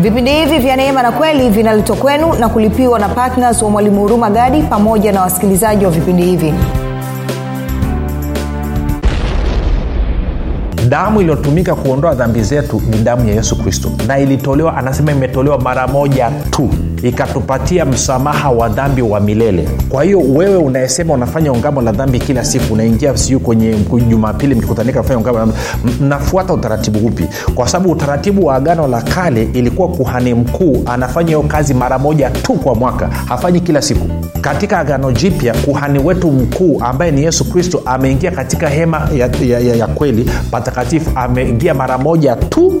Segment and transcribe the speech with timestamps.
[0.00, 4.30] vipindi hivi vya neema na kweli vinaletwa kwenu na kulipiwa na ptns wa mwalimu huruma
[4.30, 6.54] gadi pamoja na wasikilizaji wa vipindi hivi.
[10.88, 13.90] Damu iliyotumika kuondoa dhambi zetu ni damu ya yesu kristo.
[14.06, 16.70] Na ilitolewa anasema imetolewa mara moja tu
[17.02, 19.68] ikatupatia msamaha wa dhambi wa milele.
[19.88, 23.74] Kwa hiyo wewe unayesema unafanya ungamo la dhambi kila siku unaingia siu kwenye
[24.08, 25.02] jumapili mkikutanika
[26.00, 27.24] mnafuata utaratibu upi?
[27.54, 32.30] Kwa sababu utaratibu wa agano la kale ilikuwa kuhani mkuu anafanya hiyo kazi mara moja
[32.30, 34.06] tu kwa mwaka hafanyi kila siku.
[34.40, 39.58] Katika agano jipya kuhani wetu mkuu ambaye ni yesu kristo ameingia katika hema ya, ya,
[39.60, 42.80] ya, ya kweli patakatifu ameingia mara moja tu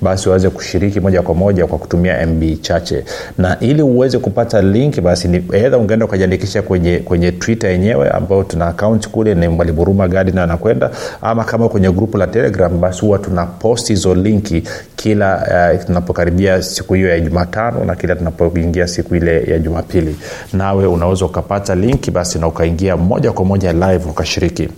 [0.00, 3.04] basi waweze kushiriki moja kwa moja kwa kutumia mb chache.
[3.38, 8.42] Na ili uweze kupata link basi ni edha ungeenda ukajiandikisha kwenye kwenye twitter yenyewe ambayo
[8.42, 10.90] tuna akaunti kule ni mwaliburuma gadi na anakwenda.
[11.22, 14.62] Ama kama kwenye grupu la telegram basi huwa tuna post hizo linki
[14.96, 15.46] kila
[15.78, 20.16] uh, tunapokaribia siku hiyo ya jumatano na kila tunapoingia siku ile ya jumapili.
[20.52, 24.68] Nawe unaweza ukapata linki basi na ukaingia moja kwa moja live ukashiriki.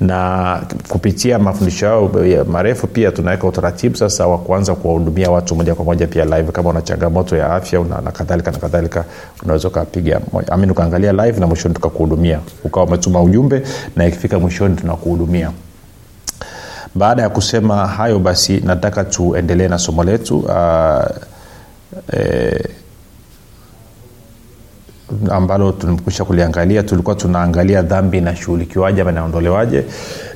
[0.00, 2.10] Na kupitia mafundisho yao
[2.52, 6.52] marefu pia tunaweka utaratibu sasa wa kuanza kuwahudumia watu moja kwa moja pia live.
[6.52, 9.04] Kama una changamoto ya afya na kadhalika na kadhalika
[9.44, 10.20] unaweza ukapiga
[10.50, 12.40] amin ukaangalia live na mwishoni tukakuhudumia.
[12.64, 13.62] Ukawa umetuma ujumbe
[13.96, 15.50] na ikifika mwishoni tunakuhudumia.
[16.94, 21.04] Baada ya kusema hayo basi nataka tuendelee na somo letu uh,
[22.12, 22.64] eh,
[25.30, 29.84] ambalo tumekwisha kuliangalia tulikuwa tunaangalia dhambi inashughulikiwaje ama inaondolewaje.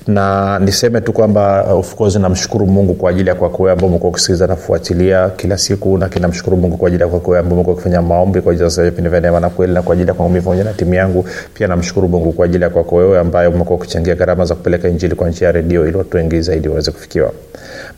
[0.07, 4.47] Na niseme tu kwamba of course namshukuru mungu kwa ajili ya kwako ambao umekuwa ukisikiliza
[4.47, 8.53] nafuatilia kila siku na kinamshukuru mungu kwa ajili ya kwako ambao umekuwa ukifanya maombi kwa
[8.53, 10.95] ajili ya vipindi vya neema na kweli na kwa ajili ya kwangu pamoja na timu
[10.95, 11.25] yangu.
[11.55, 15.29] Pia namshukuru mungu kwa ajili ya kwako wewe umekuwa ukichangia gharama za kupeleka injili kwa
[15.29, 17.33] njia ya redio ili watu wengi zaidi waweze kufikiwa.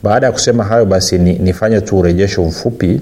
[0.02, 3.00] Baada ya kusema hayo basi ni, nifanye tu urejesho mfupi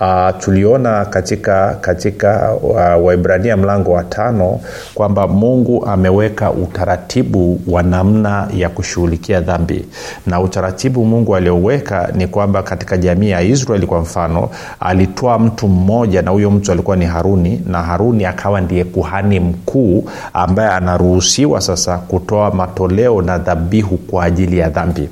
[0.00, 4.60] uh, tuliona katika katika uh, waibrania mlango wa tano
[4.94, 9.86] kwamba mungu ameweka utaratibu wa namna ya kushughulikia dhambi.
[10.26, 14.50] Na utaratibu mungu alioweka ni kwamba katika jamii ya israeli kwa mfano
[14.80, 20.08] alitoa mtu mmoja na huyo mtu alikuwa ni haruni na haruni akawa ndiye kuhani mkuu
[20.32, 25.08] ambaye anaruhusiwa sasa kutoa matoleo na dhabihu kwa ajili ya dhambi.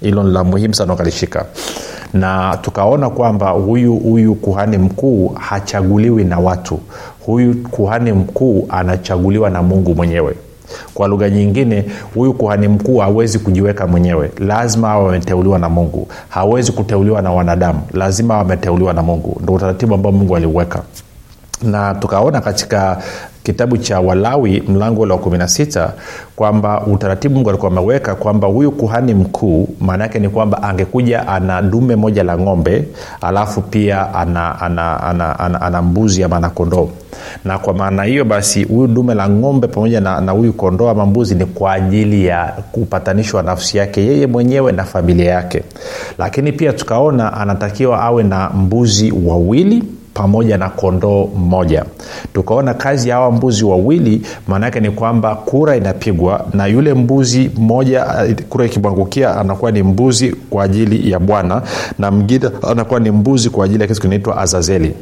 [0.00, 1.44] Hilo ni la muhimu sana ukalishika
[2.14, 6.80] na tukaona kwamba huyu huyu kuhani mkuu hachaguliwi na watu.
[7.26, 10.34] Huyu kuhani mkuu anachaguliwa na mungu mwenyewe.
[10.94, 14.30] Kwa lugha nyingine huyu kuhani mkuu hawezi kujiweka mwenyewe.
[14.38, 16.08] Lazima awe ameteuliwa na mungu.
[16.28, 17.80] Hawezi kuteuliwa na wanadamu.
[17.92, 19.40] Lazima awe ameteuliwa na mungu.
[19.42, 20.82] Ndo utaratibu ambao mungu aliuweka
[21.62, 22.98] na tukaona katika
[23.42, 25.88] kitabu cha walawi mlango ule wa 16
[26.36, 31.62] kwamba utaratibu mungu alikuwa ameweka kwamba huyu kuhani mkuu maana yake ni kwamba angekuja ana
[31.62, 32.84] dume moja la ng'ombe
[33.20, 36.88] alafu pia ana, ana, ana, ana, ana mbuzi ama ana kondoo.
[37.44, 41.06] Na kwa maana hiyo basi huyu dume la ng'ombe pamoja na, na huyu kondoo ama
[41.06, 45.62] mbuzi ni kwa ajili ya kupatanishwa nafsi yake yeye mwenyewe na familia yake.
[46.18, 51.84] Lakini pia tukaona anatakiwa awe na mbuzi wawili pamoja na kondoo mmoja
[52.34, 58.06] tukaona kazi ya hawa mbuzi wawili maanaake ni kwamba kura inapigwa na yule mbuzi mmoja
[58.48, 61.62] kura ikimwangukia anakuwa ni mbuzi kwa ajili ya bwana
[61.98, 64.94] na mgine anakuwa ni mbuzi kwa ajili ya kitu kinaitwa azazeli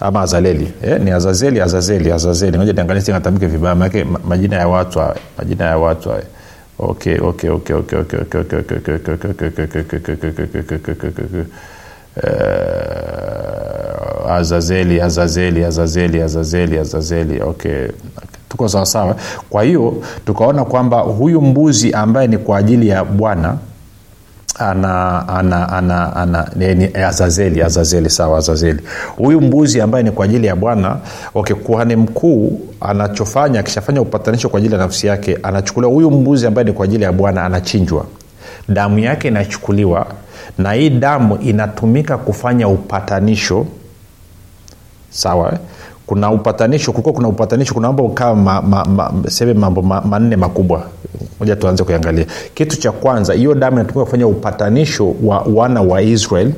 [0.00, 5.16] ama azaleli eh, ni azazeli azazeli azazeli moja niangalia vibaya manake majina ya watu hawe
[5.38, 6.22] majina ya watu hawe
[6.78, 7.18] okay
[12.16, 12.99] uh,
[14.34, 17.42] azazeli azazeli azazeli azazeli azazeli.
[17.42, 17.88] Okay.
[18.48, 19.16] Tuko sawasawa
[19.50, 19.94] kwa hiyo
[20.26, 23.56] tukaona kwamba huyu mbuzi ambaye ni kwa ajili ya bwana
[24.58, 28.80] ana ana ana ana ni, azazeli azazeli sawa azazeli.
[29.16, 30.96] Huyu mbuzi ambaye ni kwa ajili ya bwana
[31.34, 36.64] okay, kuhani mkuu anachofanya akishafanya upatanisho kwa ajili ya nafsi yake anachukuliwa huyu mbuzi ambaye
[36.64, 38.04] ni kwa ajili ya bwana anachinjwa.
[38.68, 40.06] Damu yake inachukuliwa
[40.58, 43.66] na hii damu inatumika kufanya upatanisho
[45.10, 45.58] sawa eh?
[46.06, 50.86] kuna upatanisho kulikuwa kuna upatanisho kuna mambo kaa ma, ma, ma, seme mambo manne makubwa.
[51.40, 56.52] Moja tuanze kuangalia kitu cha kwanza hiyo damu inatumika kufanya upatanisho wa wana wa israel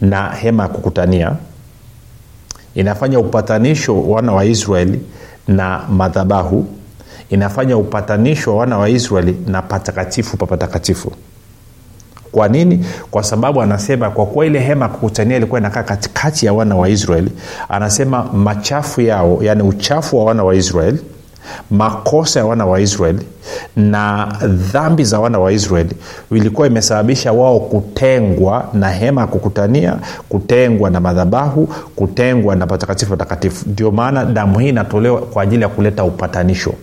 [0.00, 1.32] na hema ya kukutania.
[2.74, 5.00] Inafanya upatanisho wa wana wa israeli
[5.48, 6.66] na madhabahu.
[7.30, 11.12] Inafanya upatanisho wa wana wa israeli na patakatifu pa patakatifu
[12.38, 12.84] kwa nini?
[13.10, 17.32] Kwa sababu anasema kwa kuwa ile hema kukutania ilikuwa inakaa katikati ya wana wa israeli
[17.68, 20.98] anasema machafu yao yani uchafu wa wana wa israeli
[21.70, 23.26] makosa ya wana wa israeli
[23.76, 24.28] na
[24.72, 25.96] dhambi za wana wa israeli
[26.30, 29.96] ilikuwa imesababisha wao kutengwa na hema ya kukutania
[30.28, 33.68] kutengwa na madhabahu kutengwa na patakatifu patakatifu.
[33.68, 36.74] Ndio maana damu hii inatolewa kwa ajili ya kuleta upatanisho.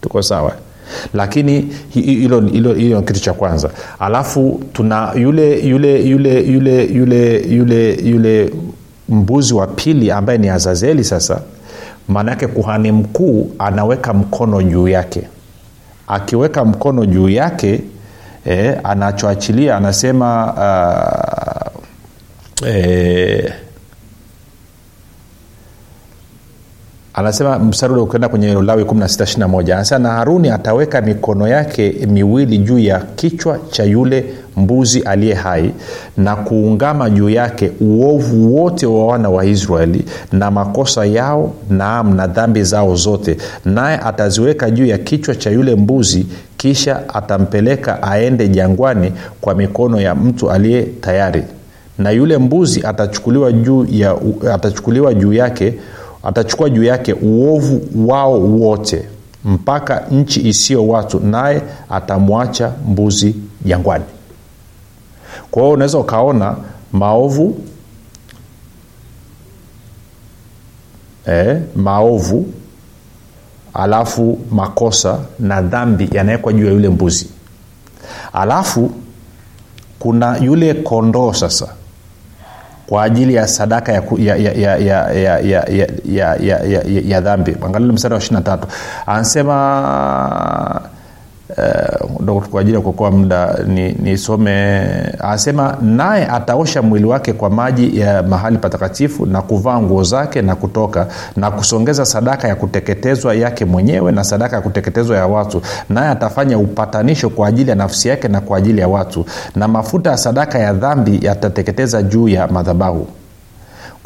[0.00, 0.52] Tuko sawa
[1.14, 2.40] lakini hilo
[2.74, 3.70] hilo kitu cha kwanza.
[3.98, 8.50] Alafu tuna yule yule yule yule yule yule yule
[9.08, 11.40] mbuzi wa pili ambaye ni azazeli sasa
[12.08, 15.22] maanaake kuhani mkuu anaweka mkono juu yake.
[16.08, 17.80] Akiweka mkono juu yake
[18.44, 20.52] eh, anachoachilia anasema
[22.62, 23.52] uh, eh,
[27.18, 32.78] anasema mstari ule ukienda kwenye lawi 16 anasema na haruni ataweka mikono yake miwili juu
[32.78, 34.24] ya kichwa cha yule
[34.56, 35.74] mbuzi aliye hai
[36.16, 42.26] na kuungama juu yake uovu wote wa wana wa israeli na makosa yao naam na
[42.26, 43.36] dhambi zao zote.
[43.64, 46.26] Naye ataziweka juu ya kichwa cha yule mbuzi
[46.56, 51.42] kisha atampeleka aende jangwani kwa mikono ya mtu aliye tayari.
[51.98, 54.16] Na yule mbuzi atachukuliwa juu, ya,
[54.52, 55.74] atachukuliwa juu yake
[56.28, 59.08] atachukua juu yake uovu wao wote
[59.44, 64.04] mpaka nchi isiyo watu naye atamwacha mbuzi jangwani.
[65.50, 66.56] Kwa hiyo unaweza ukaona
[66.92, 67.58] maovu
[71.26, 72.46] eh, maovu
[73.74, 77.28] alafu makosa na dhambi yanawekwa juu ya yule mbuzi.
[78.32, 78.90] Alafu
[79.98, 81.74] kuna yule kondoo sasa
[82.88, 84.02] kwa ajili ya sadaka ya,
[87.20, 88.68] dhambi angalili mstari wa ishiri tatu
[89.06, 90.80] anasema
[91.58, 91.97] uh,
[92.50, 93.58] kwa ajili ya kuokoa muda
[93.98, 100.02] nisome ni anasema naye ataosha mwili wake kwa maji ya mahali patakatifu na kuvaa nguo
[100.02, 101.06] zake na kutoka
[101.36, 105.62] na kusongeza sadaka ya kuteketezwa yake mwenyewe na sadaka ya kuteketezwa ya watu.
[105.88, 109.24] Naye atafanya upatanisho kwa ajili ya nafsi yake na kwa ajili ya watu.
[109.56, 113.06] Na mafuta ya sadaka ya dhambi yatateketeza juu ya madhabahu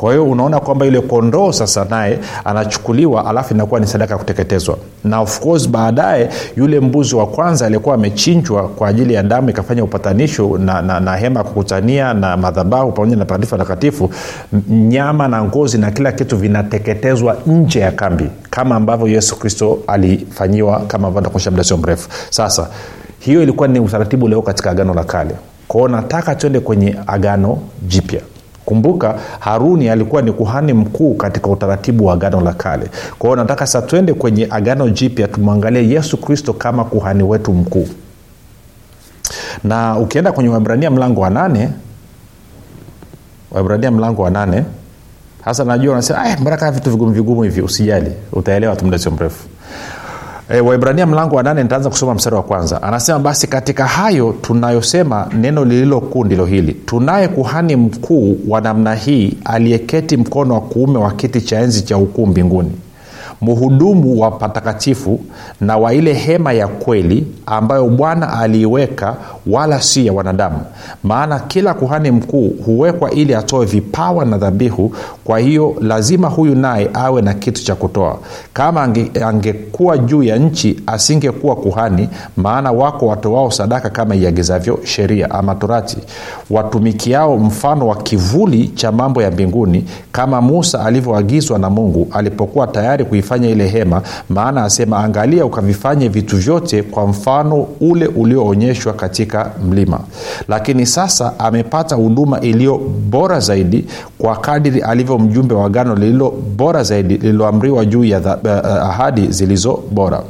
[0.03, 4.77] kwa hiyo unaona kwamba yule kondoo sasa naye anachukuliwa alafu inakuwa ni sadaka ya kuteketezwa.
[5.05, 9.85] Na of course baadaye yule mbuzi wa kwanza aliyekuwa amechinjwa kwa ajili ya damu ikafanya
[9.85, 14.11] upatanisho na, na, na hema ya kukutania na madhabahu pamoja na patakatifu takatifu
[14.69, 20.81] nyama na ngozi na kila kitu vinateketezwa nje ya kambi kama ambavyo yesu kristo alifanyiwa
[20.81, 22.09] kama ambavyo takuonyesha muda sio mrefu.
[22.31, 22.69] Sasa
[23.19, 25.35] hiyo ilikuwa ni utaratibu leo katika agano la kale.
[25.69, 28.21] Kwao nataka tuende kwenye agano jipya
[28.65, 32.87] kumbuka haruni alikuwa ni kuhani mkuu katika utaratibu wa agano la kale.
[33.19, 37.89] Kwa nataka sa twende kwenye agano jipya tumwangalie yesu kristo kama kuhani wetu mkuu.
[39.65, 41.69] Na ukienda kwenye waibrania mlango wa nane
[43.51, 44.65] waibrania mlango wa nane
[45.45, 49.49] hasa najua unasema mbona kaa vitu vigumu vigumu hivi usijali utaelewa tu muda sio mrefu
[50.53, 52.83] e, waibrania mlango wa nane nitaanza kusoma mstari wa kwanza.
[52.83, 56.73] Anasema basi katika hayo tunayosema neno lililokuu ndilo hili.
[56.75, 61.97] Tunaye kuhani mkuu wa namna hii aliyeketi mkono wa kuume wa kiti cha enzi cha
[61.99, 62.73] ukuu mbinguni
[63.43, 65.21] mhudumu wa patakatifu
[65.61, 70.61] na wa ile hema ya kweli ambayo bwana aliiweka wala si ya wanadamu.
[71.03, 74.93] Maana kila kuhani mkuu huwekwa ili atoe vipawa na dhabihu
[75.25, 78.19] kwa hiyo lazima huyu naye awe na kitu cha kutoa.
[78.53, 85.31] Kama ange, angekuwa juu ya nchi asingekuwa kuhani maana wako watoao sadaka kama iagizavyo sheria
[85.31, 85.97] ama torati.
[86.51, 93.05] Watumikiao mfano wa kivuli cha mambo ya mbinguni kama musa alivyoagizwa na mungu alipokuwa tayari
[93.05, 100.01] kuifanya ile hema maana asema angalia ukavifanye vitu vyote kwa mfano ule ulioonyeshwa katika mlima.
[100.49, 102.79] Lakini sasa amepata huduma iliyo
[103.11, 103.85] bora zaidi
[104.19, 109.83] kwa kadiri alivyo mjumbe wa gano lililo bora zaidi lililoamriwa juu ya uh, ahadi zilizo
[109.91, 110.23] bora.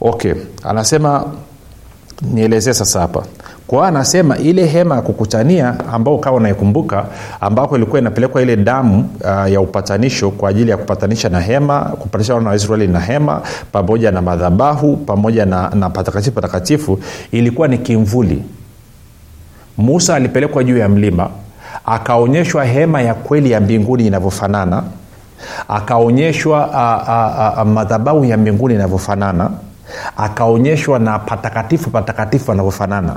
[0.00, 0.32] Okay
[0.64, 1.24] anasema
[2.32, 3.22] nielezee sasa hapa
[3.66, 7.04] kwao anasema ile hema ya kukutania ambao ukawa unaikumbuka
[7.40, 12.34] ambako ilikuwa inapelekwa ile damu uh, ya upatanisho kwa ajili ya kupatanisha na hema kupatanisha
[12.34, 13.42] wana wa na hema
[13.72, 16.98] pamoja na madhabahu pamoja na, na patakatifu patakatifu
[17.32, 18.42] ilikuwa ni kimvuli.
[19.78, 21.30] Musa alipelekwa juu ya mlima
[21.86, 24.82] akaonyeshwa hema ya kweli ya mbinguni inavyofanana
[25.68, 26.68] akaonyeshwa
[27.74, 29.50] madhabahu ya mbinguni inavyofanana
[30.16, 33.16] akaonyeshwa na patakatifu patakatifu anavyofanana.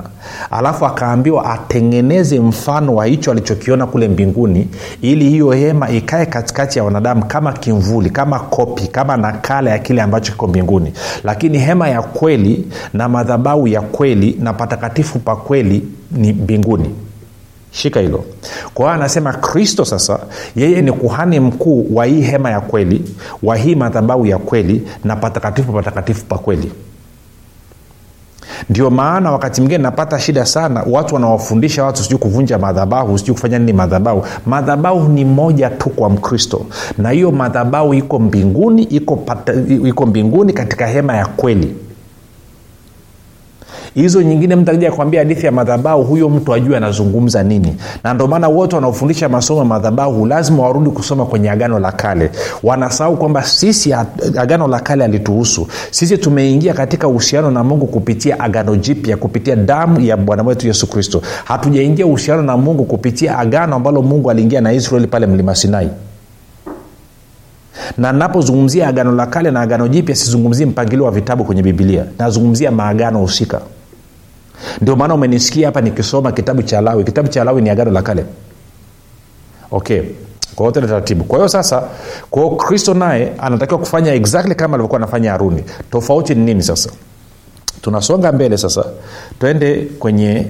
[0.50, 4.68] Alafu akaambiwa atengeneze mfano wa hicho alichokiona kule mbinguni
[5.02, 10.02] ili hiyo hema ikae katikati ya wanadamu kama kimvuli kama kopi kama nakala ya kile
[10.02, 10.92] ambacho kiko mbinguni.
[11.24, 16.94] Lakini hema ya kweli na madhabau ya kweli na patakatifu pa kweli ni mbinguni
[17.70, 18.24] shika hilo.
[18.74, 20.18] Kwa hiyo anasema kristo sasa
[20.56, 23.02] yeye ni kuhani mkuu wa hii hema ya kweli
[23.42, 26.72] wa hii madhabahu ya kweli na patakatifu patakatifu pa kweli.
[28.70, 33.58] Ndio maana wakati mwingine napata shida sana watu wanawafundisha watu sijui kuvunja madhabahu sijui kufanya
[33.58, 34.24] nini madhabahu.
[34.46, 36.66] Madhabahu ni moja tu kwa mkristo.
[36.98, 39.52] Na hiyo madhabahu iko mbinguni iko, pata,
[39.84, 41.76] iko mbinguni katika hema ya kweli
[43.96, 47.76] hizo nyingine mtu akija kuambia hadithi ya madhabahu huyo mtu ajue anazungumza nini.
[48.04, 52.30] Na ndio maana wote wanaofundisha masomo ya madhabahu lazima warudi kusoma kwenye agano la kale.
[52.62, 53.92] Wanasahau kwamba sisi
[54.38, 60.00] agano la kale alituhusu sisi tumeingia katika uhusiano na mungu kupitia agano jipya kupitia damu
[60.00, 61.22] ya bwana wetu yesu kristo.
[61.44, 65.88] Hatujaingia uhusiano na mungu kupitia agano ambalo mungu aliingia na israeli pale mlima sinai.
[67.98, 72.70] Na napozungumzia agano la kale na agano jipya sizungumzie mpangilio wa vitabu kwenye bibilia nazungumzia
[72.70, 73.60] maagano husika
[74.80, 77.04] ndio maana umenisikia hapa nikisoma kitabu cha lawi.
[77.04, 78.24] Kitabu cha lawi ni agano la kale.
[79.70, 80.02] Okay.
[80.54, 81.24] Kwa taratibu.
[81.24, 81.82] Kwa hiyo sasa
[82.30, 85.64] kwa hiyo kristo naye anatakiwa kufanya exactly kama alivyokuwa anafanya haruni.
[85.90, 86.90] Tofauti ni nini sasa?
[87.82, 88.84] Tunasonga mbele sasa.
[89.40, 90.46] Twende kwenye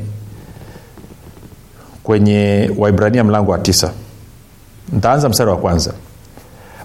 [2.02, 3.92] kwenye waibrania mlango wa tisa.
[4.92, 5.92] Ntaanza mstari wa kwanza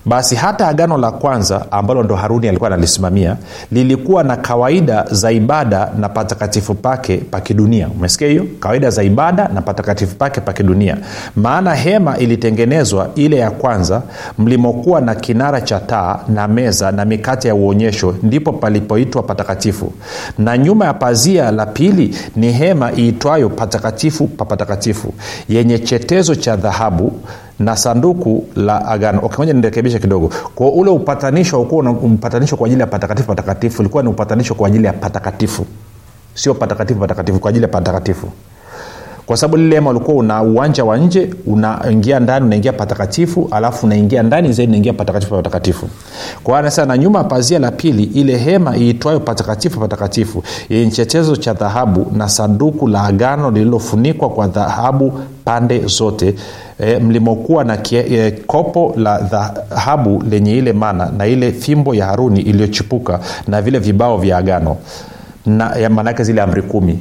[0.06, 3.38] basi hata agano la kwanza ambalo ndo haruni alikuwa analisimamia
[3.72, 8.46] lilikuwa na kawaida za ibada na patakatifu pake pakidunia umesikia hiyo?
[8.60, 10.98] Kawaida za ibada na patakatifu pake pakidunia
[11.36, 14.02] maana hema ilitengenezwa ile ya kwanza
[14.38, 19.94] mlimokuwa na kinara cha taa na meza na mikate ya uonyesho ndipo palipoitwa patakatifu.
[20.38, 25.14] Na nyuma ya pazia la pili ni hema iitwayo patakatifu pa patakatifu
[25.50, 27.20] yenye chetezo cha dhahabu
[27.62, 29.20] na sanduku la agano.
[29.26, 30.30] Okay, moja nirekebishe kidogo.
[30.56, 34.86] Kwa ule upatanisho ukuwa mpatanisho kwa ajili ya patakatifu patakatifu ilikuwa ni upatanisho kwa ajili
[34.86, 35.66] ya patakatifu.
[36.34, 38.28] Sio patakatifu patakatifu kwa ajili ya patakatifu.
[39.26, 44.24] Kwa sababu lile hema ulikuwa una uwanja wa nje unaingia ndani unaingia patakatifu alafu unaingia
[44.24, 45.90] ndani zaidi unaingia patakatifu patakatifu.
[46.44, 51.54] Kwa anasema na nyuma pazia la pili ile hema iitwayo patakatifu patakatifu yenye chechezo cha
[51.54, 55.20] dhahabu na sanduku la agano lililofunikwa kwa dhahabu
[55.52, 56.36] pande zote
[56.80, 62.06] e, mlimokuwa na kie, e, kopo la dhahabu lenye ile mana na ile fimbo ya
[62.06, 64.78] haruni iliyochipuka na vile vibao vya agano
[65.46, 67.00] na maanaake zile amri kumi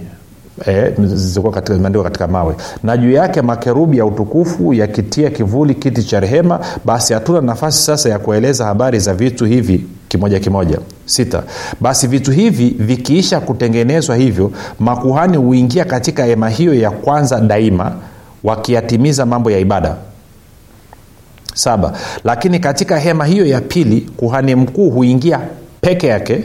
[0.66, 2.54] E, zilikuwa katika, katika mawe.
[2.82, 8.08] Na juu yake makerubi ya utukufu yakitia kivuli kiti cha rehema basi hatuna nafasi sasa
[8.08, 10.78] ya kueleza habari za vitu hivi kimoja kimoja.
[11.06, 11.42] Sita.
[11.80, 17.92] Basi vitu hivi vikiisha kutengenezwa hivyo makuhani huingia katika hema hiyo ya kwanza daima
[18.44, 19.96] wakiyatimiza mambo ya ibada.
[21.54, 21.92] Saba.
[22.24, 25.40] Lakini katika hema hiyo ya pili kuhani mkuu huingia
[25.80, 26.44] peke yake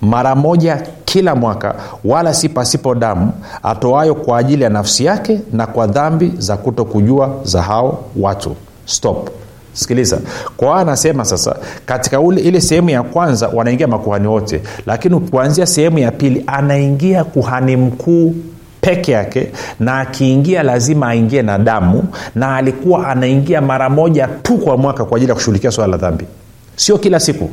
[0.00, 3.32] mara moja kila mwaka wala si pasipo damu
[3.62, 8.56] atoayo kwa ajili ya nafsi yake na kwa dhambi za kuto kujua za hao watu.
[8.84, 9.30] Stop.
[9.72, 10.18] Sikiliza.
[10.56, 11.56] Kwa anasema sasa
[11.86, 17.24] katika ule ile sehemu ya kwanza wanaingia makuhani wote lakini kuanzia sehemu ya pili anaingia
[17.24, 18.34] kuhani mkuu
[18.80, 24.76] peke yake na akiingia lazima aingie na damu na alikuwa anaingia mara moja tu kwa
[24.76, 26.24] mwaka kwa ajili ya kushughulikia swala la dhambi.
[26.76, 27.50] Sio kila siku.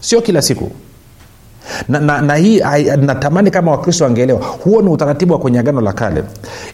[0.00, 0.70] Sio kila siku
[1.88, 2.60] na, na, na hii
[3.00, 6.22] natamani kama wakristo wangeelewa huo ni utaratibu wa kwenye agano la kale.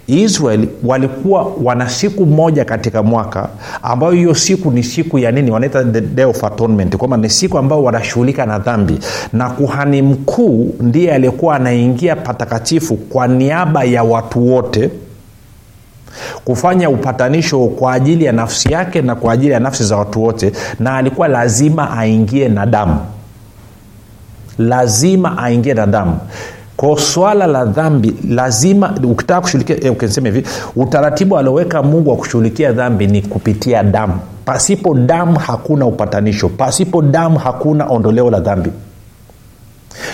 [0.07, 3.49] Israel walikuwa wana siku moja katika mwaka
[3.83, 5.51] ambayo hiyo siku ni siku ya nini?
[5.51, 8.99] Wanaita the day of atonement kwamba ni siku ambayo wanashughulika na dhambi.
[9.33, 14.91] Na kuhani mkuu ndiye aliyekuwa anaingia patakatifu kwa niaba ya watu wote
[16.45, 20.53] kufanya upatanisho kwa ajili ya nafsi yake na kwa ajili ya nafsi za watu wote
[20.81, 22.97] na alikuwa lazima aingie na damu
[24.59, 26.17] lazima aingie na damu.
[26.77, 30.45] Ko swala la dhambi lazima ukitaka kushughulikia eh, ukisema hivi
[30.77, 34.15] utaratibu alioweka mungu wa kushughulikia dhambi ni kupitia damu.
[34.45, 36.49] Pasipo damu hakuna upatanisho.
[36.49, 38.71] Pasipo damu hakuna ondoleo la dhambi.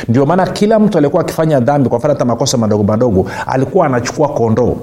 [0.09, 4.29] Ndio maana kila mtu alikuwa akifanya dhambi kwa mfano hata makosa madogo madogo alikuwa anachukua
[4.29, 4.77] kondoo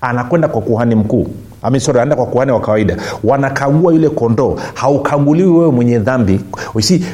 [0.00, 1.26] anakwenda kwa kuhani mkuu.
[1.62, 2.96] Anaenda kwa kuhani wa kawaida.
[3.24, 4.56] Wanakagua yule kondoo.
[4.74, 6.40] Haukaguliwi wewe mwenye dhambi.
[6.80, 7.04] Si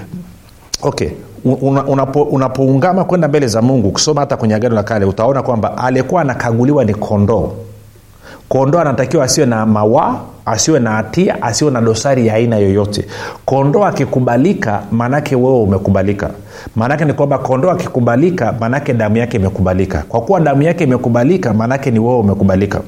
[0.82, 1.08] okay
[1.54, 6.20] unapo, unapoungama kwenda mbele za mungu kusoma hata kwenye agano la kale utaona kwamba aliyekuwa
[6.22, 7.52] anakaguliwa ni kondoo.
[8.48, 10.14] Kondoo anatakiwa asiwe na mawaa
[10.46, 13.06] asiwe na hatia asiwe na dosari ya aina yoyote.
[13.44, 16.30] Kondoo akikubalika maanake wewe umekubalika.
[16.76, 20.04] Maanake ni kwamba kondoo akikubalika maanake damu yake imekubalika.
[20.08, 22.80] Kwa kuwa damu yake imekubalika maanake ni wewe umekubalika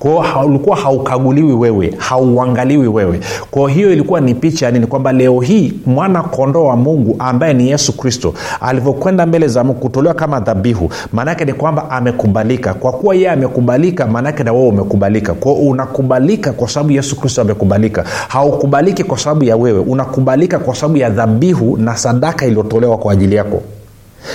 [0.00, 3.20] kwao ulikuwa haukaguliwi wewe hauangaliwi wewe.
[3.50, 4.86] Kwao hiyo ilikuwa ni picha ya nini?
[4.86, 9.80] Kwamba leo hii mwana kondoo wa mungu ambaye ni yesu kristo alivyokwenda mbele za mungu
[9.80, 12.74] kutolewa kama dhabihu maanaake ni kwamba amekubalika.
[12.74, 15.34] Kwa kuwa yeye amekubalika maanaake na wewe umekubalika.
[15.34, 18.04] Kwao unakubalika kwa sababu yesu kristo amekubalika.
[18.28, 23.34] Haukubaliki kwa sababu ya wewe unakubalika kwa sababu ya dhabihu na sadaka iliyotolewa kwa ajili
[23.36, 23.62] yako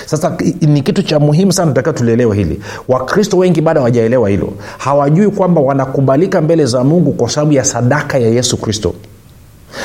[0.06, 2.62] sasa ni kitu cha muhimu sana tutakiwa tulielewe hili.
[2.88, 4.54] Wakristo wengi bado hawajaelewa hilo.
[4.78, 8.94] Hawajui kwamba wanakubalika mbele za mungu kwa sababu ya sadaka ya yesu kristo.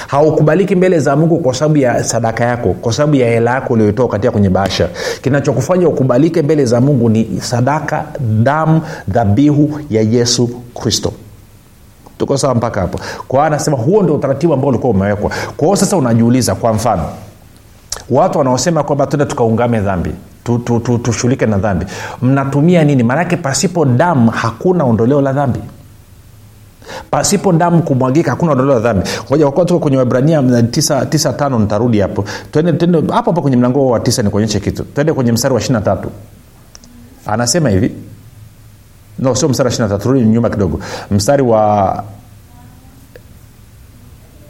[0.07, 4.09] Haukubaliki mbele za mungu kwa sababu ya sadaka yako kwa sababu ya hela yako ulioitoa
[4.09, 4.89] katika kwenye bahasha.
[5.23, 8.05] Kinachokufanya ukubalike mbele za mungu ni sadaka
[8.43, 10.49] damu dhabihu ya yesu
[10.83, 11.13] kristo.
[12.19, 13.01] Tuko sawa mpaka hapo?
[13.29, 15.31] Kwa anasema huo ndio utaratibu ambao ulikuwa umewekwa.
[15.57, 17.03] Kwa hiyo sasa unajiuliza kwa mfano
[18.11, 20.11] watu wanaosema kwamba tuende tukaungame dhambi
[20.45, 21.87] tushughulike tu, tu, tu na dhambi.
[22.23, 23.03] Mnatumia nini?
[23.03, 25.61] Maanake pasipo damu hakuna ondoleo la dhambi.
[27.11, 29.09] Pasipo damu kumwagika hakuna ondoleo la dhambi.
[29.31, 32.25] Moja kwa tuko kwenye wabrania tisa, tisa tano nitarudi hapo.
[32.53, 34.85] Hapo hapo kwenye mlango wa tisa nikuonyeshe kitu.
[34.85, 36.11] Twende kwenye mstari wa ishiri tatu.
[37.27, 37.93] Anasema hivi.
[39.19, 40.81] No sio mstari wa ishiri tatu rudi nyuma kidogo.
[41.11, 42.05] Mstari wa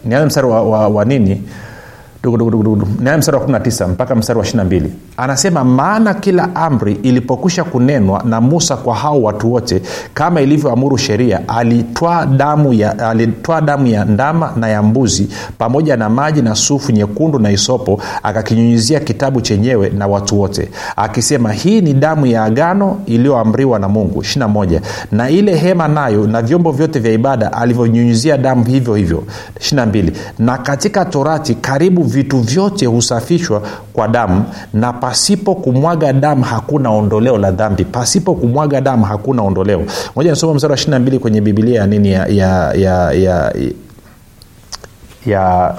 [0.04, 1.42] nianze mstari wa, wa, wa nini
[3.18, 4.82] mstari wa 19 mpaka mstari wa 22
[5.20, 9.82] anasema maana kila amri ilipokwisha kunenwa na musa kwa hao watu wote
[10.14, 12.94] kama ilivyoamuru sheria alitwaa damu ya
[13.64, 15.28] damu ya ndama na ya mbuzi
[15.58, 21.52] pamoja na maji na sufu nyekundu na isopo akakinyunyizia kitabu chenyewe na watu wote akisema
[21.52, 24.80] hii ni damu ya agano iliyoamriwa na mungu 21
[25.12, 29.24] na ile hema nayo na vyombo vyote vya ibada alivyonyunyizia damu hivyo hivyo.
[29.58, 36.90] 22 na katika torati karibu vitu vyote husafishwa kwa damu na pasipo kumwaga damu hakuna
[36.90, 37.84] ondoleo la dhambi.
[37.84, 39.82] Pasipo kumwaga damu hakuna ondoleo.
[40.16, 43.52] Moja nisoma mstari wa 22 kwenye bibilia ya nini ya ya ya, ya,
[45.26, 45.74] ya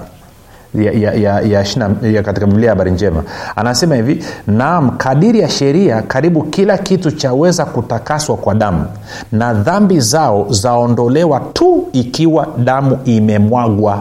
[0.76, 3.24] ya, ya, ya, ya, shina, ya katika biblia ya habari njema.
[3.56, 8.86] Anasema hivi naam kadiri ya sheria karibu kila kitu chaweza kutakaswa kwa damu
[9.32, 14.00] na dhambi zao zaondolewa tu ikiwa damu imemwagwa.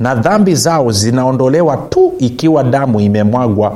[0.00, 3.72] Na dhambi zao zinaondolewa tu ikiwa damu imemwagwa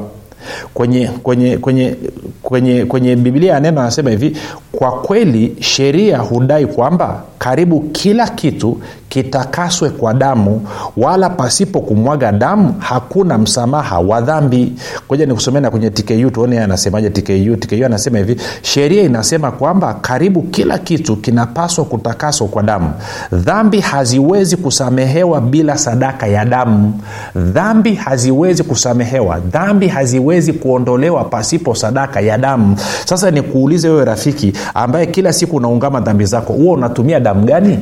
[0.75, 1.97] kwenye kwenye kwenye
[2.43, 4.37] kwenye kwenye biblia ya neno anasema hivi
[4.73, 12.75] kwa kweli sheria hudai kwamba karibu kila kitu kitakaswe kwa damu wala pasipo kumwaga damu
[12.79, 14.73] hakuna msamaha wa dhambi.
[15.09, 17.11] Koja nikusomea kwenye tku tuone anasemaje.
[17.11, 22.91] Tku tku anasema hivi sheria inasema kwamba karibu kila kitu kinapaswa kutakaswa kwa damu.
[23.33, 27.01] Dhambi haziwezi kusamehewa bila sadaka ya damu.
[27.37, 29.41] Dhambi haziwezi kusamehewa.
[29.41, 32.77] Dhambi haziwezi haziwezi kuondolewa pasipo sadaka ya damu.
[33.05, 37.79] Sasa nikuulize wewe rafiki ambaye kila siku unaungama dhambi zako huo unatumia damu gani?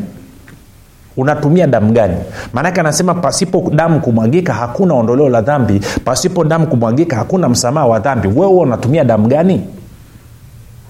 [1.17, 2.15] Unatumia damu gani?
[2.53, 5.81] Maanake anasema pasipo damu kumwagika hakuna ondoleo la dhambi.
[6.05, 8.29] Pasipo damu kumwagika hakuna msamaha wa dhambi.
[8.29, 9.61] Wewe huo unatumia damu gani?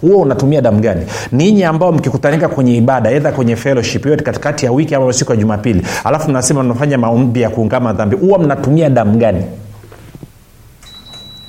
[0.00, 1.06] Huo unatumia damu gani?
[1.32, 5.36] Ninyi ambao mkikutanika kwenye ibada edha kwenye fellowship yote katikati ya wiki ama siku ya
[5.36, 9.44] jumapili alafu mnasema mnafanya maombi ya kuungama dhambi huwa mnatumia damu gani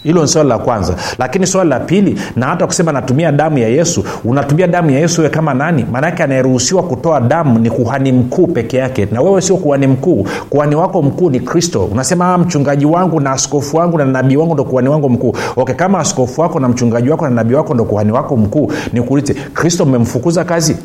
[0.07, 0.95] hilo ni swali la kwanza.
[1.17, 5.21] Lakini swali la pili na hata kusema natumia damu ya yesu unatumia damu ya yesu
[5.21, 5.85] we kama nani?
[5.91, 9.07] Maanake anayeruhusiwa kutoa damu ni kuhani mkuu peke yake.
[9.11, 10.27] Na wewe sio kuhani mkuu.
[10.49, 11.85] Kuhani wako mkuu ni kristo.
[11.85, 15.33] Unasema ah, mchungaji wangu na askofu wangu na nabii wangu ndo kuhani wangu mkuu.
[15.55, 19.01] Okay kama askofu wako na mchungaji wako na nabii wako ndo kuhani wako mkuu ni
[19.01, 20.77] kuulize kristo mmemfukuza kazi?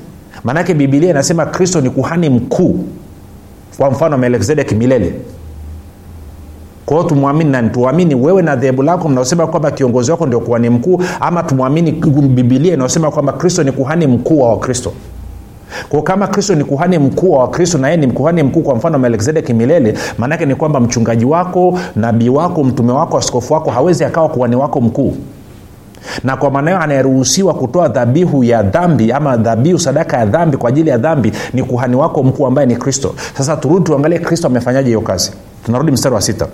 [0.45, 2.79] Maanake bibilia inasema kristo ni kuhani mkuu.
[3.79, 5.15] Kwa mfano melkizedek milele
[6.87, 10.71] kwa hiyo tumwamini nani tuamini wewe na dhehebu lako mnaosema kwamba kiongozi wako ndio kuhani
[10.71, 11.93] mkuu ama tumwamini
[12.29, 14.93] bibilia inayosema kwamba kristo ni kuhani mkuu wa wakristo?
[15.89, 18.99] Kwa kama kristo ni kuhani mkuu wa wakristo na yeye ni kuhani mkuu kwa mfano
[18.99, 24.29] melkizedeki milele maanake ni kwamba mchungaji wako nabii wako mtume wako askofu wako hawezi akawa
[24.29, 25.15] kuhani wako mkuu.
[26.25, 30.69] Na kwa maana hiyo anayeruhusiwa kutoa dhabihu ya dhambi ama dhabihu sadaka ya dhambi kwa
[30.69, 33.15] ajili ya dhambi ni kuhani wako mkuu ambaye ni kristo.
[33.39, 35.33] Sasa turudi tuangalie kristo amefanyaje hiyo kazi.
[35.67, 36.47] Tunarudi mstari wa sita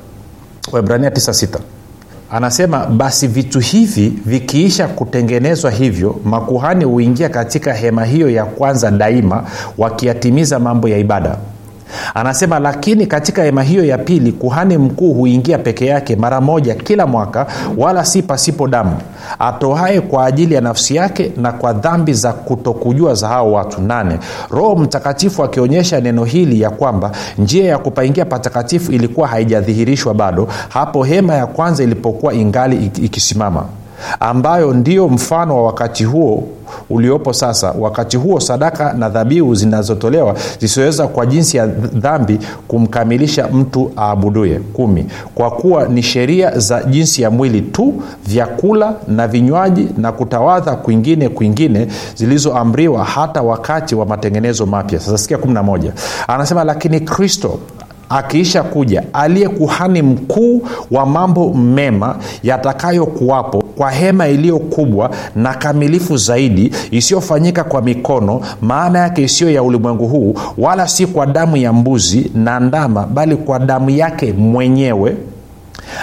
[0.72, 1.58] waibrania 96
[2.30, 9.44] anasema basi vitu hivi vikiisha kutengenezwa hivyo makuhani huingia katika hema hiyo ya kwanza daima
[9.78, 11.36] wakiyatimiza mambo ya ibada
[12.14, 17.06] anasema lakini katika hema hiyo ya pili kuhani mkuu huingia peke yake mara moja kila
[17.06, 17.46] mwaka
[17.76, 18.96] wala si pasipo damu.
[19.38, 24.18] Atoae kwa ajili ya nafsi yake na kwa dhambi za kutokujua za hao watu nane.
[24.50, 31.04] Roho mtakatifu akionyesha neno hili ya kwamba njia ya kupaingia patakatifu ilikuwa haijadhihirishwa bado hapo
[31.04, 33.64] hema ya kwanza ilipokuwa ingali ikisimama
[34.20, 36.48] ambayo ndio mfano wa wakati huo
[36.90, 37.74] uliopo sasa.
[37.78, 44.58] Wakati huo sadaka na dhabihu zinazotolewa zisiweza kwa jinsi ya dhambi kumkamilisha mtu aabuduye.
[44.72, 50.76] Kumi kwa kuwa ni sheria za jinsi ya mwili tu vyakula na vinywaji na kutawadha
[50.76, 55.00] kwingine kwingine zilizoamriwa hata wakati wa matengenezo mapya.
[55.00, 55.90] Sasa sikia 11
[56.28, 57.58] anasema lakini kristo
[58.08, 66.16] akiisha kuja aliye kuhani mkuu wa mambo mema yatakayokuwapo kwa hema iliyo kubwa na kamilifu
[66.16, 71.72] zaidi isiyofanyika kwa mikono maana yake isiyo ya ulimwengu huu wala si kwa damu ya
[71.72, 75.16] mbuzi na ndama bali kwa damu yake mwenyewe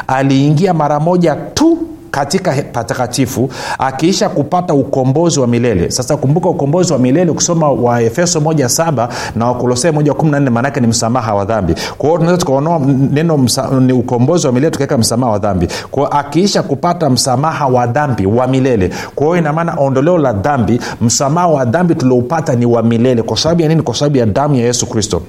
[0.07, 1.77] aliingia mara moja tu
[2.15, 3.49] katika patakatifu
[3.79, 5.91] akiisha kupata ukombozi wa milele.
[5.91, 11.45] Sasa kumbuka ukombozi wa milele ukisoma waefeso 17 na wakolosai 14 maanake ni msamaha wa
[11.45, 11.75] dhambi.
[11.97, 12.79] Kwa hiyo tunaweza tukaonoa
[13.11, 15.67] neno msa, ni ukombozi wa milele tukaweka msamaha wa dhambi.
[15.91, 18.89] Kwao akiisha kupata msamaha wa dhambi wa milele.
[19.15, 23.21] Kwa hiyo inamaana ondoleo la dhambi msamaha wa dhambi tulioupata ni wa milele.
[23.21, 23.81] Kwa sababu ya nini?
[23.81, 25.21] Kwa sababu ya damu ya yesu kristo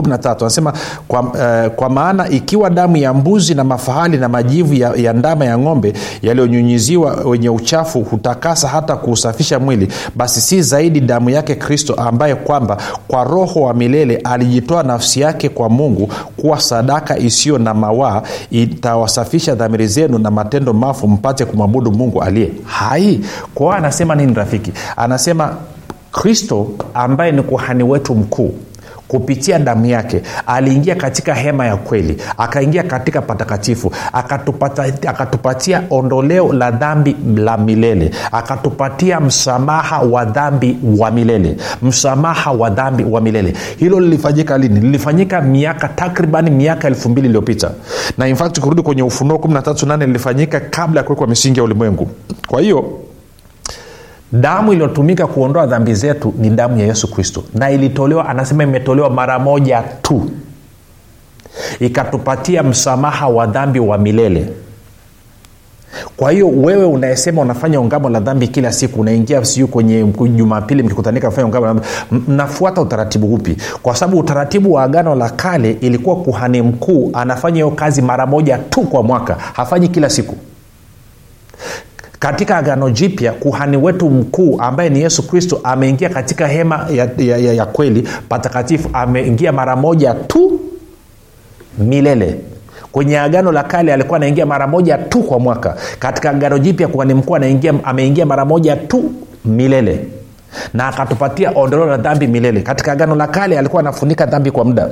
[0.00, 0.72] 13 anasema
[1.08, 5.44] kwa, uh, kwa maana ikiwa damu ya mbuzi na mafahali na majivu ya, ya ndama
[5.44, 11.94] ya ng'ombe yaliyonyunyiziwa wenye uchafu hutakasa hata kuusafisha mwili basi si zaidi damu yake kristo
[11.94, 12.76] ambaye kwamba
[13.08, 19.54] kwa roho wa milele alijitoa nafsi yake kwa mungu kuwa sadaka isiyo na mawaa itawasafisha
[19.54, 23.20] dhamiri zenu na matendo mafu mpate kumwabudu mungu aliye hai.
[23.54, 24.72] Kwao anasema nini rafiki?
[24.96, 25.54] Anasema
[26.12, 28.54] kristo ambaye ni kuhani wetu mkuu
[29.08, 36.70] kupitia damu yake aliingia katika hema ya kweli akaingia katika patakatifu akatupata, akatupatia ondoleo la
[36.70, 43.52] dhambi la milele akatupatia msamaha wa dhambi wa milele msamaha wa dhambi wa milele.
[43.76, 44.80] Hilo lilifanyika lini?
[44.80, 47.70] Lilifanyika miaka takriban miaka elfu mbili iliyopita.
[48.18, 52.08] Na infact kurudi kwenye ufunuo 138 lilifanyika kabla ya kuwekwa misingi ya ulimwengu.
[52.46, 52.98] Kwa hiyo
[54.40, 57.44] damu iliyotumika kuondoa dhambi zetu ni damu ya yesu kristo.
[57.54, 60.30] Na ilitolewa anasema imetolewa mara moja tu.
[61.80, 64.48] Ikatupatia msamaha wa dhambi wa milele.
[66.16, 71.30] Kwa hiyo wewe unayesema unafanya ungamo la dhambi kila siku unaingia siu kwenye jumapili mkikutanika
[71.30, 71.86] fanya ungamo la dhambi
[72.32, 73.56] mnafuata utaratibu upi?
[73.82, 78.58] Kwa sababu utaratibu wa agano la kale ilikuwa kuhani mkuu anafanya hiyo kazi mara moja
[78.58, 80.36] tu kwa mwaka hafanyi kila siku
[82.26, 87.36] katika agano jipya kuhani wetu mkuu ambaye ni yesu kristo ameingia katika hema ya, ya,
[87.36, 88.08] ya, ya kweli.
[88.28, 90.60] Patakatifu ameingia mara moja tu
[91.78, 92.40] milele.
[92.92, 95.76] Kwenye agano la kale alikuwa anaingia mara moja tu kwa mwaka.
[95.98, 97.36] Katika agano jipya kuhani mkuu
[97.84, 99.12] ameingia mara moja tu
[99.44, 100.04] milele.
[100.74, 102.60] Na akatupatia ondoleo la dhambi milele.
[102.60, 104.88] Katika agano la kale alikuwa anafunika dhambi kwa muda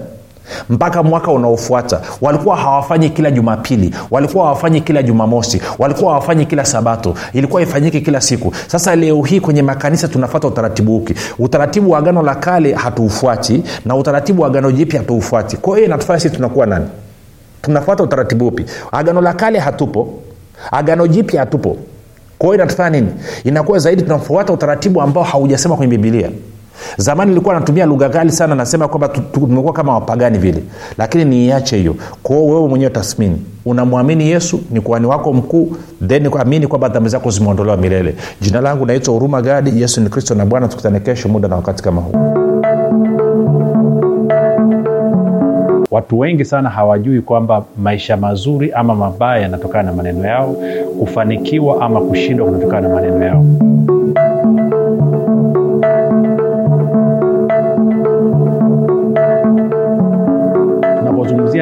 [0.70, 7.14] mpaka mwaka unaofuata walikuwa hawafanyi kila jumapili walikuwa hawafanyi kila jumamosi walikuwa hawafanyi kila sabato.
[7.32, 8.52] Ilikuwa ifanyike kila siku.
[8.66, 13.96] Sasa leo hii kwenye makanisa tunafata utaratibu huki utaratibu wa agano la kale hatuufuati na
[13.96, 15.56] utaratibu wa agano jipya hatuufuati.
[15.56, 16.86] Kwa hiyo inatufanya sisi tunakuwa nani?
[17.62, 18.64] Tunafuata utaratibu upi?
[18.92, 20.14] Agano la kale hatupo.
[20.72, 21.76] Agano jipya hatupo.
[22.38, 23.12] Kwa hiyo inatufanya nini?
[23.44, 26.30] Inakuwa zaidi tunafuata utaratibu ambao haujasema kwenye bibilia
[26.96, 30.62] zamani nilikuwa natumia lugha kali sana nasema kwamba tumekuwa kama wapagani vile.
[30.98, 31.96] Lakini niiache hiyo.
[32.22, 33.36] Kwao wewe mwenyewe tathmini.
[33.66, 38.14] Unamwamini yesu ni kuhani wako mkuu then amini kwamba dhambi zako zimeondolewa milele.
[38.40, 41.82] Jina langu naitwa huruma gadi yesu ni kristo na bwana tukutane kesho muda na wakati
[41.82, 42.44] kama huu.
[45.90, 50.56] Watu wengi sana hawajui kwamba maisha mazuri ama mabaya yanatokana na maneno yao
[50.98, 53.44] kufanikiwa ama kushindwa kunatokana na maneno yao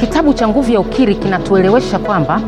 [0.00, 2.40] kitabu cha nguvu ya ukiri kinatuelewesha kwamba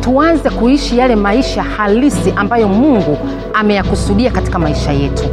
[0.00, 3.18] tuanze kuishi yale maisha halisi ambayo mungu
[3.54, 5.24] ameyakusudia katika maisha yetu.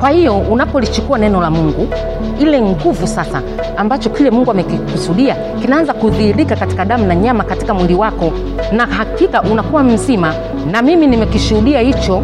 [0.00, 1.88] Kwa hiyo unapolichukua neno la mungu
[2.40, 3.42] ile nguvu sasa
[3.76, 8.32] ambacho kile mungu amekikusudia kinaanza kudhihirika katika damu na nyama katika mwili wako
[8.72, 10.34] na hakika unakuwa mzima
[10.70, 12.22] na mimi nimekishuhudia hicho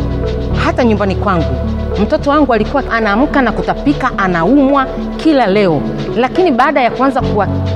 [0.65, 1.55] hata nyumbani kwangu.
[2.03, 4.87] Mtoto wangu alikuwa anaamka na kutapika anaumwa
[5.17, 5.81] kila leo.
[6.17, 7.23] Lakini baada ya kuanza